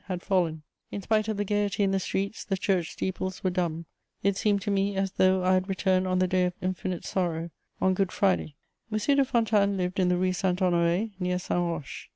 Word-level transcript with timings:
had 0.05 0.23
fallen. 0.23 0.63
In 0.89 1.03
spite 1.03 1.27
of 1.27 1.37
the 1.37 1.45
gaiety 1.45 1.83
in 1.83 1.91
the 1.91 1.99
streets 1.99 2.43
the 2.43 2.57
church 2.57 2.91
steeples 2.93 3.43
were 3.43 3.51
dumb; 3.51 3.85
it 4.23 4.35
seemed 4.35 4.63
to 4.63 4.71
me 4.71 4.95
as 4.95 5.11
though 5.11 5.43
I 5.43 5.53
had 5.53 5.69
returned 5.69 6.07
on 6.07 6.17
the 6.17 6.25
day 6.27 6.45
of 6.45 6.53
infinite 6.59 7.05
sorrow, 7.05 7.51
on 7.79 7.93
Good 7.93 8.11
Friday. 8.11 8.55
M. 8.91 8.97
de 8.97 9.23
Fontanes 9.23 9.77
lived 9.77 9.99
in 9.99 10.09
the 10.09 10.17
Rue 10.17 10.33
Saint 10.33 10.57
Honoré, 10.59 11.11
near 11.19 11.37
Saint 11.37 11.61
Roch. 11.61 12.07